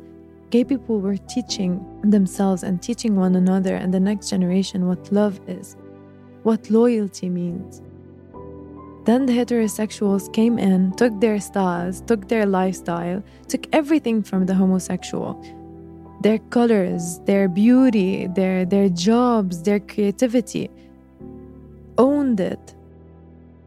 [0.49, 5.39] gay people were teaching themselves and teaching one another and the next generation what love
[5.47, 5.78] is,
[6.41, 7.84] what loyalty means,
[9.06, 14.56] then the heterosexuals came in, took their styles, took their lifestyle, took everything from the
[14.56, 15.39] homosexual
[16.23, 20.69] their colors, their beauty, their, their jobs, their creativity,
[21.97, 22.73] owned it,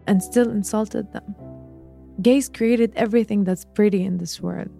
[0.06, 1.34] and still insulted them.
[2.22, 4.70] Gays created everything that's pretty in this world.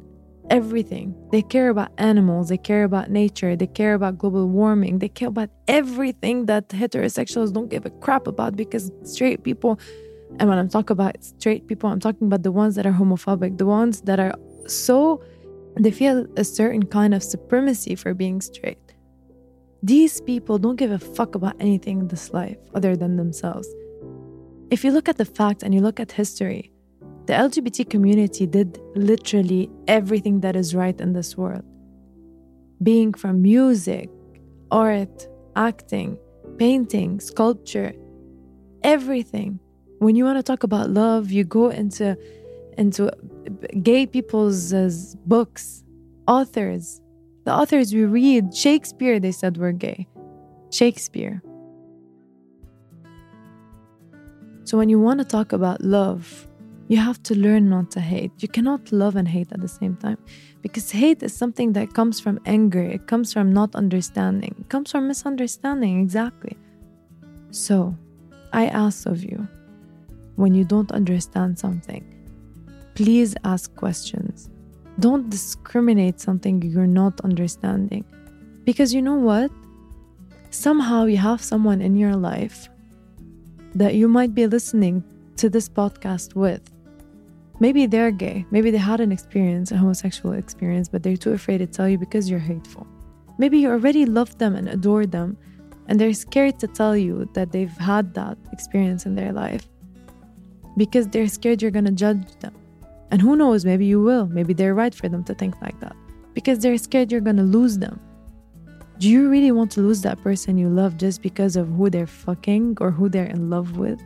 [0.49, 1.15] Everything.
[1.33, 5.29] They care about animals, they care about nature, they care about global warming, they care
[5.29, 9.79] about everything that heterosexuals don't give a crap about because straight people
[10.39, 13.59] and when I'm talking about straight people, I'm talking about the ones that are homophobic,
[13.59, 14.35] the ones that are
[14.67, 15.23] so,
[15.79, 18.95] they feel a certain kind of supremacy for being straight.
[19.83, 23.69] These people don't give a fuck about anything in this life other than themselves.
[24.71, 26.73] If you look at the facts and you look at history,
[27.27, 31.65] the LGBT community did literally everything that is right in this world.
[32.83, 34.11] Being from music,
[34.71, 36.19] art, acting,
[36.59, 37.93] painting, sculpture,
[38.83, 39.61] everything
[39.99, 42.17] when you want to talk about love, you go into
[42.77, 43.11] into
[43.83, 44.91] gay people's uh,
[45.27, 45.85] books,
[46.27, 47.01] authors.
[47.45, 50.09] The authors we read, Shakespeare, they said were gay.
[50.71, 51.43] Shakespeare.
[54.65, 56.49] So when you want to talk about love,
[56.89, 58.33] you have to learn not to hate.
[58.39, 60.19] You cannot love and hate at the same time
[60.61, 64.91] because hate is something that comes from anger, it comes from not understanding, it comes
[64.91, 66.57] from misunderstanding, exactly.
[67.51, 67.97] So,
[68.53, 69.47] I ask of you
[70.37, 72.16] when you don't understand something.
[72.97, 74.49] Please ask questions.
[74.99, 78.07] Don't discriminate something you're not understanding.
[78.65, 79.51] Because you know what?
[80.49, 82.71] Somehow you have someone in your life
[83.75, 85.05] that you might be listening
[85.37, 86.63] to this podcast with.
[87.61, 88.47] Maybe they're gay.
[88.51, 91.99] Maybe they had an experience, a homosexual experience, but they're too afraid to tell you
[91.99, 92.87] because you're hateful.
[93.37, 95.37] Maybe you already love them and adore them,
[95.89, 99.69] and they're scared to tell you that they've had that experience in their life
[100.79, 102.55] because they're scared you're going to judge them.
[103.11, 104.27] And who knows, maybe you will.
[104.27, 105.97] Maybe they're right for them to think like that
[106.35, 107.99] because they're scared you're going to lose them.
[108.99, 112.07] Do you really want to lose that person you love just because of who they're
[112.07, 114.01] fucking or who they're in love with?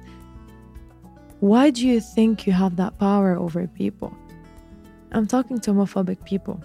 [1.40, 4.14] Why do you think you have that power over people?
[5.12, 6.62] I'm talking to homophobic people.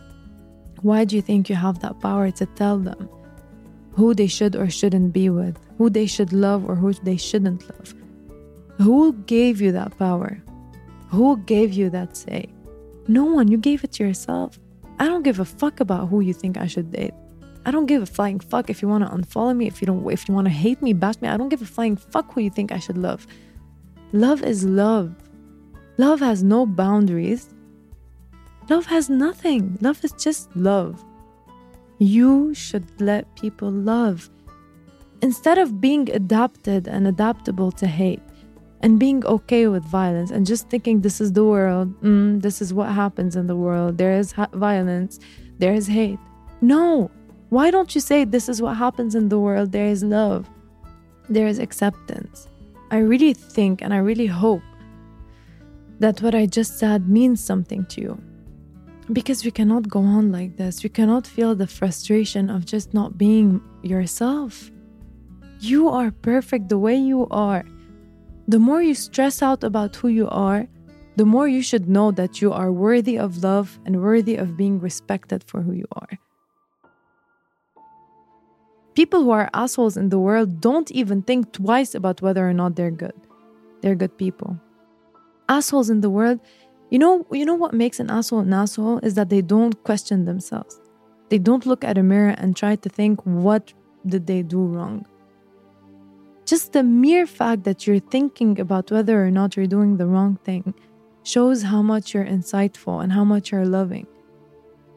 [0.81, 3.09] Why do you think you have that power to tell them
[3.93, 7.63] who they should or shouldn't be with, who they should love or who they shouldn't
[7.69, 7.93] love?
[8.77, 10.43] Who gave you that power?
[11.15, 12.49] Who gave you that say?
[13.07, 14.59] No one, you gave it to yourself.
[14.99, 17.13] I don't give a fuck about who you think I should date.
[17.65, 20.05] I don't give a flying fuck if you want to unfollow me, if you don't
[20.11, 21.29] if you want to hate me, bash me.
[21.29, 23.25] I don't give a flying fuck who you think I should love.
[24.11, 25.15] Love is love.
[25.97, 27.47] Love has no boundaries.
[28.69, 29.77] Love has nothing.
[29.79, 31.01] Love is just love.
[31.97, 34.29] You should let people love.
[35.21, 38.21] Instead of being adapted and adaptable to hate
[38.81, 42.73] and being okay with violence and just thinking this is the world, mm, this is
[42.73, 45.19] what happens in the world, there is ha- violence,
[45.59, 46.19] there is hate.
[46.61, 47.09] No,
[47.49, 49.71] why don't you say this is what happens in the world?
[49.71, 50.49] There is love,
[51.29, 52.47] there is acceptance.
[52.91, 54.61] I really think and I really hope
[55.99, 58.21] that what I just said means something to you.
[59.11, 60.83] Because we cannot go on like this.
[60.83, 64.71] We cannot feel the frustration of just not being yourself.
[65.59, 67.63] You are perfect the way you are.
[68.47, 70.67] The more you stress out about who you are,
[71.15, 74.79] the more you should know that you are worthy of love and worthy of being
[74.79, 76.19] respected for who you are.
[78.93, 82.75] People who are assholes in the world don't even think twice about whether or not
[82.75, 83.15] they're good.
[83.81, 84.59] They're good people.
[85.49, 86.39] Assholes in the world,
[86.91, 90.25] you know, you know what makes an asshole an asshole is that they don't question
[90.25, 90.79] themselves.
[91.29, 93.73] They don't look at a mirror and try to think what
[94.05, 95.05] did they do wrong.
[96.45, 100.37] Just the mere fact that you're thinking about whether or not you're doing the wrong
[100.43, 100.75] thing
[101.23, 104.05] shows how much you're insightful and how much you're loving.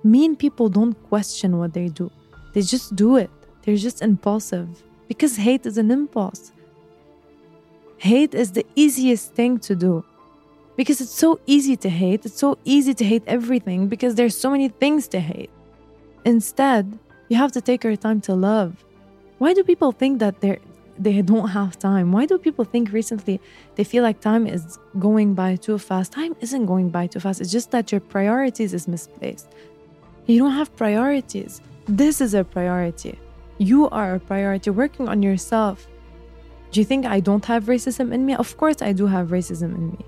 [0.04, 2.10] Mean people don't question what they do,
[2.52, 3.30] they just do it.
[3.62, 6.52] They're just impulsive because hate is an impulse.
[7.98, 10.04] Hate is the easiest thing to do
[10.76, 12.24] because it's so easy to hate.
[12.24, 15.50] It's so easy to hate everything because there's so many things to hate.
[16.24, 18.84] Instead, you have to take your time to love.
[19.38, 20.60] Why do people think that they're
[20.98, 22.12] they don't have time?
[22.12, 23.40] Why do people think recently
[23.76, 26.12] they feel like time is going by too fast?
[26.12, 27.40] Time isn't going by too fast.
[27.40, 29.48] It's just that your priorities is misplaced.
[30.26, 31.60] You don't have priorities.
[31.86, 33.18] This is a priority.
[33.58, 35.86] You are a priority, working on yourself.
[36.70, 38.34] Do you think I don't have racism in me?
[38.34, 40.04] Of course, I do have racism in me.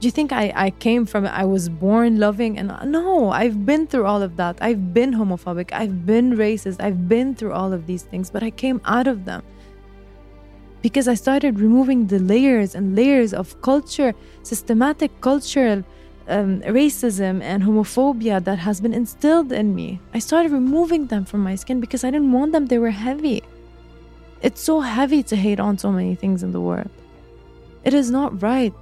[0.00, 1.24] Do you think I, I came from?
[1.24, 4.58] I was born loving and no, I've been through all of that.
[4.60, 5.72] I've been homophobic.
[5.72, 6.82] I've been racist.
[6.82, 9.42] I've been through all of these things, but I came out of them
[10.84, 15.82] because I started removing the layers and layers of culture, systematic cultural
[16.28, 19.98] um, racism and homophobia that has been instilled in me.
[20.12, 23.42] I started removing them from my skin because I didn't want them, they were heavy.
[24.42, 26.90] It's so heavy to hate on so many things in the world.
[27.84, 28.74] It is not right.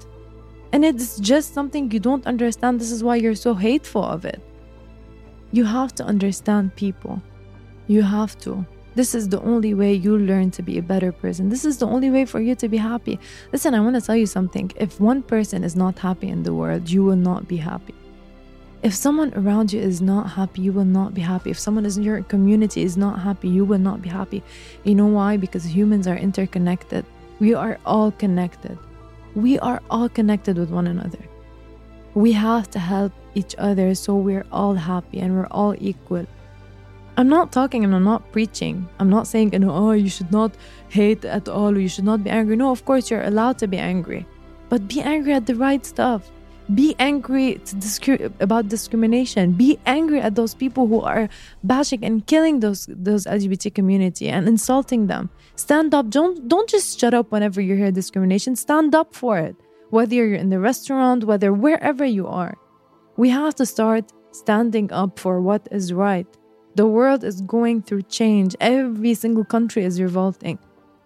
[0.73, 2.81] And it's just something you don't understand.
[2.81, 4.43] This is why you're so hateful of it.
[5.53, 7.23] You have to understand people.
[7.87, 8.67] You have to.
[8.95, 11.49] This is the only way you learn to be a better person.
[11.49, 13.19] This is the only way for you to be happy.
[13.53, 14.71] Listen, I want to tell you something.
[14.77, 17.95] If one person is not happy in the world, you will not be happy.
[18.83, 21.51] If someone around you is not happy, you will not be happy.
[21.51, 24.43] If someone in your community is not happy, you will not be happy.
[24.85, 25.37] You know why?
[25.37, 27.07] Because humans are interconnected.
[27.39, 28.77] We are all connected.
[29.35, 31.21] We are all connected with one another.
[32.15, 36.27] We have to help each other so we're all happy and we're all equal.
[37.17, 38.89] I'm not talking and I'm not preaching.
[38.99, 40.55] I'm not saying, you know, oh, you should not
[40.89, 42.57] hate at all you should not be angry.
[42.57, 44.27] No, of course, you're allowed to be angry.
[44.69, 46.31] But be angry at the right stuff.
[46.75, 47.61] Be angry
[48.41, 49.53] about discrimination.
[49.53, 51.29] Be angry at those people who are
[51.65, 55.29] bashing and killing those those LGBT community and insulting them.
[55.57, 56.09] Stand up.
[56.09, 58.57] Don't don't just shut up whenever you hear discrimination.
[58.57, 59.57] Stand up for it.
[59.91, 62.57] Whether you're in the restaurant, whether wherever you are.
[63.17, 66.27] We have to start standing up for what is right
[66.75, 68.57] the world is going through change.
[68.61, 70.59] Every single country is revolting.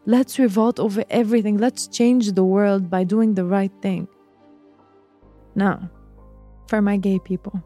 [0.04, 1.58] Let's revolt over everything.
[1.58, 4.06] Let's change the world by doing the right thing.
[5.56, 5.90] Now,
[6.68, 7.60] for my gay people,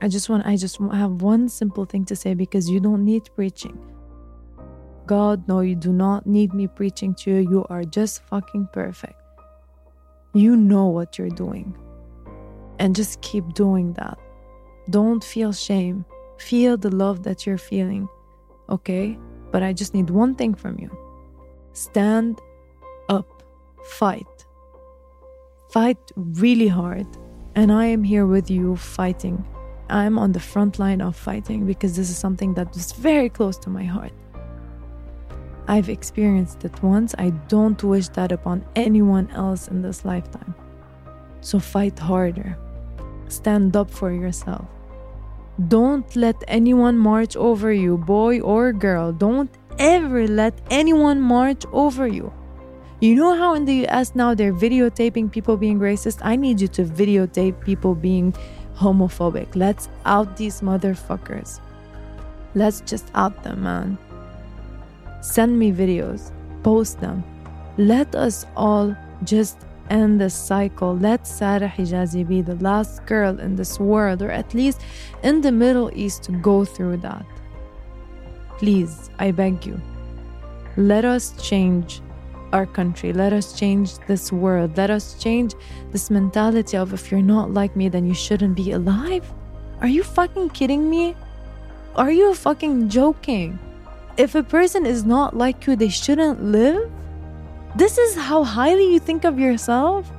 [0.00, 3.28] I just want I just have one simple thing to say because you don't need
[3.34, 3.78] preaching.
[5.06, 7.50] God, no, you do not need me preaching to you.
[7.50, 9.20] You are just fucking perfect.
[10.32, 11.76] You know what you're doing.
[12.78, 14.18] And just keep doing that.
[14.90, 16.04] Don't feel shame.
[16.48, 18.06] Feel the love that you're feeling,
[18.68, 19.18] okay?
[19.50, 20.90] But I just need one thing from you
[21.72, 22.38] stand
[23.08, 23.42] up,
[23.84, 24.34] fight.
[25.70, 27.06] Fight really hard.
[27.54, 29.44] And I am here with you fighting.
[29.88, 33.56] I'm on the front line of fighting because this is something that is very close
[33.58, 34.12] to my heart.
[35.66, 37.14] I've experienced it once.
[37.16, 40.54] I don't wish that upon anyone else in this lifetime.
[41.40, 42.58] So fight harder.
[43.28, 44.68] stand up for yourself.
[45.68, 49.12] Don't let anyone march over you, boy or girl.
[49.12, 52.32] Don't ever let anyone march over you.
[53.00, 56.18] You know how in the US now they're videotaping people being racist?
[56.22, 58.34] I need you to videotape people being
[58.76, 59.54] homophobic.
[59.54, 61.60] Let's out these motherfuckers.
[62.54, 63.98] Let's just out them, man.
[65.20, 66.32] Send me videos,
[66.62, 67.22] post them.
[67.78, 69.58] Let us all just
[69.90, 70.96] end this cycle.
[70.96, 74.80] Let Sarah Hijazi be the last girl in this world, or at least
[75.22, 77.26] in the Middle East, to go through that.
[78.58, 79.80] Please, I beg you.
[80.76, 82.00] Let us change
[82.52, 83.12] our country.
[83.12, 84.76] Let us change this world.
[84.76, 85.54] Let us change
[85.90, 89.30] this mentality of if you're not like me, then you shouldn't be alive.
[89.80, 91.16] Are you fucking kidding me?
[91.96, 93.58] Are you fucking joking?
[94.16, 96.90] If a person is not like you, they shouldn't live?
[97.76, 100.10] This is how highly you think of yourself?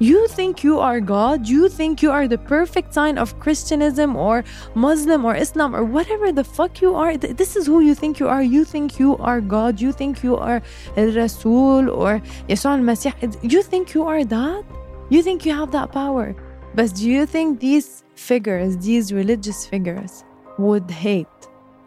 [0.00, 1.46] You think you are God?
[1.46, 4.42] You think you are the perfect sign of Christianism or
[4.74, 7.16] Muslim or Islam or whatever the fuck you are?
[7.16, 8.42] This is who you think you are.
[8.42, 9.80] You think you are God.
[9.80, 10.62] You think you are
[10.96, 13.12] Rasul or Yeshua al-Masih.
[13.42, 14.64] You think you are that?
[15.10, 16.34] You think you have that power.
[16.74, 20.24] But do you think these figures, these religious figures,
[20.58, 21.26] would hate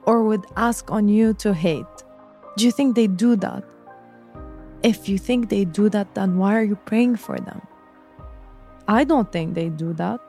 [0.06, 1.96] or would ask on you to hate?
[2.58, 3.64] Do you think they do that?
[4.83, 7.61] If you think they do that, then why are you praying for them?
[8.87, 10.21] I don't think they do that.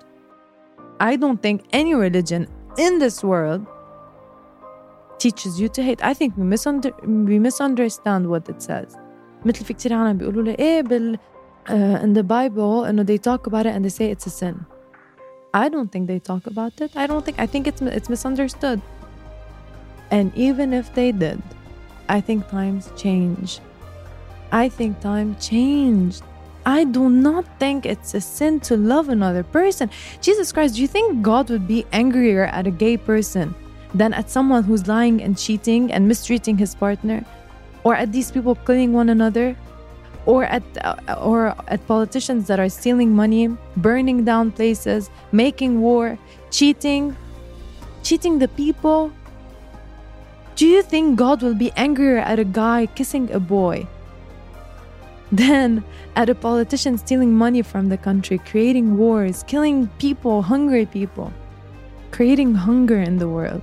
[1.00, 2.48] I don't think any religion
[2.78, 3.66] in this world
[5.18, 6.04] teaches you to hate.
[6.04, 6.98] I think we, misunder-
[7.30, 8.96] we misunderstand what it says.
[9.46, 11.18] مثل في كتير عالم بيقولوا لي ايه بال
[11.68, 11.72] uh,
[12.04, 14.66] in the Bible انه they talk about it and they say it's a sin.
[15.54, 16.92] I don't think they talk about it.
[16.96, 18.80] I don't think I think it's it's misunderstood.
[20.12, 21.40] And even if they did,
[22.10, 23.50] I think times change.
[24.55, 26.23] I think time changed.
[26.65, 29.91] I do not think it's a sin to love another person.
[30.21, 33.53] Jesus Christ, do you think God would be angrier at a gay person
[33.95, 37.25] than at someone who's lying and cheating and mistreating his partner?
[37.83, 39.57] Or at these people killing one another?
[40.25, 46.17] Or at, uh, or at politicians that are stealing money, burning down places, making war,
[46.53, 47.17] cheating,
[48.05, 49.11] cheating the people?
[50.55, 53.89] Do you think God will be angrier at a guy kissing a boy
[55.33, 55.83] then,
[56.17, 61.33] at a politician stealing money from the country, creating wars, killing people, hungry people,
[62.11, 63.63] creating hunger in the world.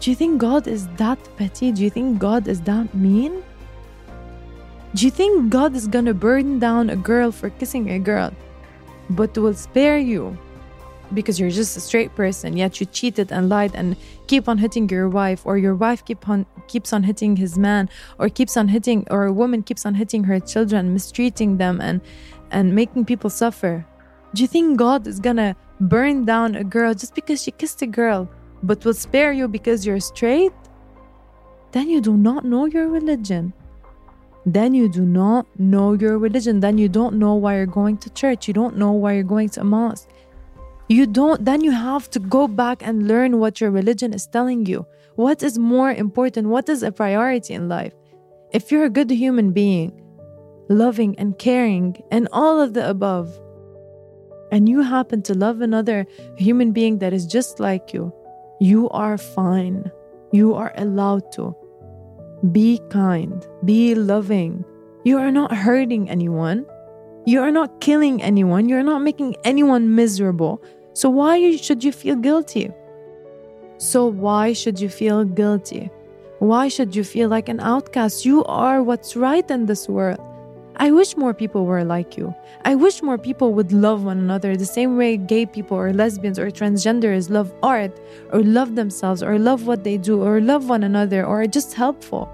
[0.00, 1.72] Do you think God is that petty?
[1.72, 3.42] Do you think God is that mean?
[4.94, 8.32] Do you think God is gonna burn down a girl for kissing a girl,
[9.10, 10.38] but will spare you
[11.14, 13.96] because you're just a straight person, yet you cheated and lied and
[14.26, 17.88] keep on hitting your wife, or your wife keep on keeps on hitting his man,
[18.18, 22.00] or keeps on hitting, or a woman keeps on hitting her children, mistreating them and
[22.50, 23.86] and making people suffer.
[24.34, 27.86] Do you think God is gonna burn down a girl just because she kissed a
[27.86, 28.28] girl,
[28.62, 30.52] but will spare you because you're straight?
[31.72, 33.52] Then you do not know your religion.
[34.46, 36.60] Then you do not know your religion.
[36.60, 38.48] Then you don't know why you're going to church.
[38.48, 40.08] You don't know why you're going to a mosque
[40.88, 44.66] you don't then you have to go back and learn what your religion is telling
[44.66, 44.86] you.
[45.16, 46.48] What is more important?
[46.48, 47.92] What is a priority in life?
[48.52, 49.92] If you're a good human being
[50.70, 53.38] loving and caring and all of the above
[54.52, 58.12] and you happen to love another human being that is just like you
[58.60, 59.90] you are fine.
[60.32, 61.54] You are allowed to
[62.52, 64.64] be kind be loving.
[65.04, 66.66] You are not hurting anyone.
[67.26, 68.68] You are not killing anyone.
[68.68, 70.62] You're not making anyone miserable.
[70.98, 72.72] So why should you feel guilty?
[73.76, 75.92] So why should you feel guilty?
[76.40, 78.24] Why should you feel like an outcast?
[78.24, 80.18] You are what's right in this world.
[80.74, 82.34] I wish more people were like you.
[82.64, 86.36] I wish more people would love one another the same way gay people or lesbians
[86.36, 87.96] or transgenders love art
[88.32, 91.74] or love themselves or love what they do or love one another or are just
[91.74, 92.28] helpful.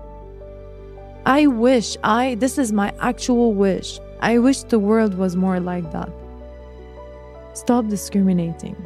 [1.27, 4.01] I wish, I, this is my actual wish.
[4.21, 6.09] I wish the world was more like that.
[7.55, 8.77] Stop discriminating.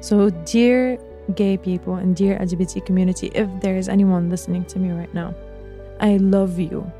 [0.00, 0.98] So, dear
[1.34, 5.34] gay people and dear LGBT community, if there is anyone listening to me right now,
[6.00, 6.90] I love you.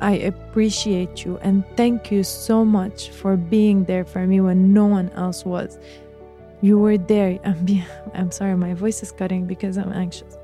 [0.00, 4.86] I appreciate you and thank you so much for being there for me when no
[4.86, 5.78] one else was.
[6.60, 7.38] You were there.
[8.14, 10.36] I'm, sorry, my voice is cutting because I'm anxious.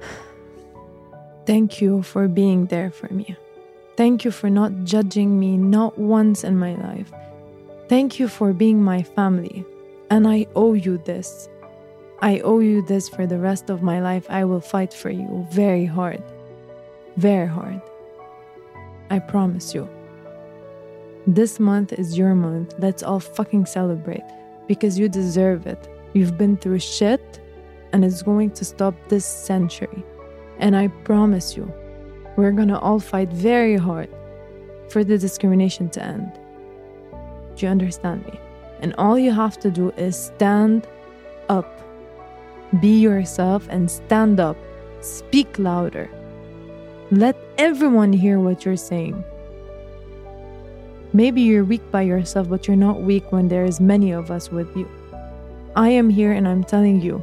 [1.46, 3.36] Thank you for being there for me.
[3.96, 7.12] Thank you for not judging me not once in my life.
[7.92, 9.66] Thank you for being my family,
[10.08, 11.50] and I owe you this.
[12.22, 14.24] I owe you this for the rest of my life.
[14.30, 16.22] I will fight for you very hard.
[17.18, 17.82] Very hard.
[19.10, 19.86] I promise you.
[21.26, 22.72] This month is your month.
[22.78, 24.24] Let's all fucking celebrate
[24.66, 25.86] because you deserve it.
[26.14, 27.40] You've been through shit
[27.92, 30.02] and it's going to stop this century.
[30.58, 31.70] And I promise you,
[32.38, 34.08] we're gonna all fight very hard
[34.88, 36.38] for the discrimination to end.
[37.56, 38.38] Do you understand me?
[38.80, 40.86] And all you have to do is stand
[41.48, 41.80] up.
[42.80, 44.56] Be yourself and stand up.
[45.00, 46.08] Speak louder.
[47.10, 49.22] Let everyone hear what you're saying.
[51.12, 54.50] Maybe you're weak by yourself, but you're not weak when there is many of us
[54.50, 54.88] with you.
[55.76, 57.22] I am here and I'm telling you,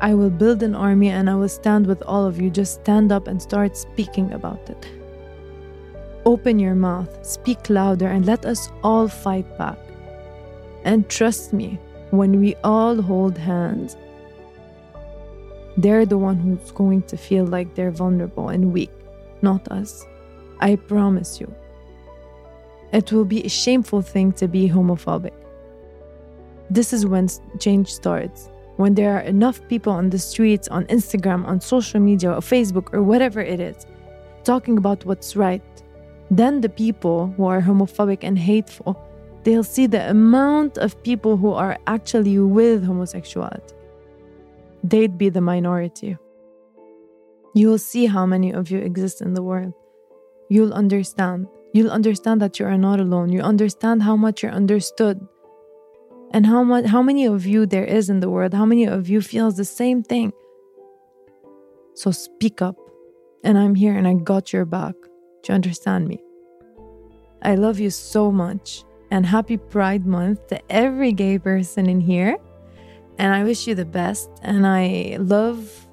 [0.00, 2.50] I will build an army and I will stand with all of you.
[2.50, 4.88] Just stand up and start speaking about it.
[6.26, 9.78] Open your mouth, speak louder, and let us all fight back.
[10.84, 11.78] And trust me,
[12.10, 13.96] when we all hold hands,
[15.76, 18.92] they're the one who's going to feel like they're vulnerable and weak,
[19.42, 20.06] not us.
[20.60, 21.52] I promise you.
[22.92, 25.32] It will be a shameful thing to be homophobic.
[26.70, 28.48] This is when change starts.
[28.76, 32.94] When there are enough people on the streets, on Instagram, on social media, or Facebook,
[32.94, 33.86] or whatever it is,
[34.44, 35.62] talking about what's right,
[36.30, 38.98] then the people who are homophobic and hateful,
[39.44, 43.74] they'll see the amount of people who are actually with homosexuality.
[44.82, 46.16] They'd be the minority.
[47.54, 49.74] You'll see how many of you exist in the world.
[50.48, 51.46] You'll understand.
[51.72, 53.30] You'll understand that you are not alone.
[53.30, 55.26] You understand how much you're understood
[56.34, 59.08] and how much how many of you there is in the world how many of
[59.08, 60.32] you feels the same thing
[61.94, 62.76] so speak up
[63.44, 64.96] and i'm here and i got your back
[65.48, 66.22] you understand me
[67.42, 72.36] i love you so much and happy pride month to every gay person in here
[73.18, 75.88] and i wish you the best and i love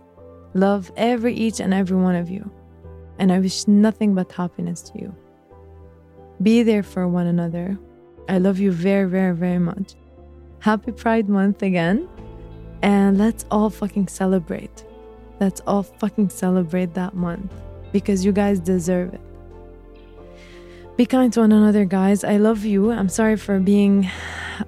[0.53, 2.49] love every each and every one of you
[3.19, 5.15] and i wish nothing but happiness to you
[6.41, 7.77] be there for one another
[8.29, 9.95] i love you very very very much
[10.61, 12.07] Happy Pride Month again.
[12.83, 14.85] And let's all fucking celebrate.
[15.39, 17.51] Let's all fucking celebrate that month
[17.91, 19.21] because you guys deserve it.
[20.97, 22.23] Be kind to one another, guys.
[22.25, 22.91] I love you.
[22.91, 24.09] I'm sorry for being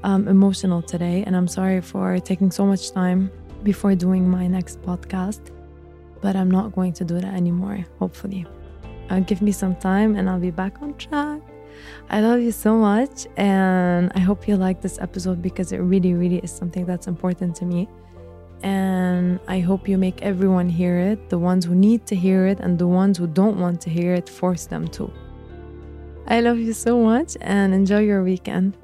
[0.03, 3.29] um, emotional today, and I'm sorry for taking so much time
[3.63, 5.51] before doing my next podcast.
[6.21, 8.45] But I'm not going to do that anymore, hopefully.
[9.09, 11.41] Uh, give me some time and I'll be back on track.
[12.09, 16.13] I love you so much, and I hope you like this episode because it really,
[16.13, 17.89] really is something that's important to me.
[18.63, 22.61] And I hope you make everyone hear it the ones who need to hear it,
[22.61, 25.11] and the ones who don't want to hear it, force them to.
[26.27, 28.77] I love you so much and enjoy your weekend.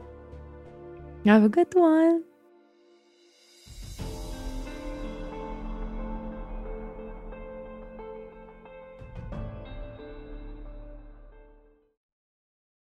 [1.25, 2.23] Have a good one.